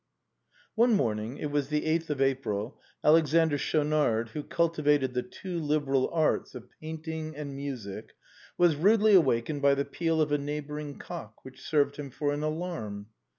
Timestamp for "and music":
7.35-8.15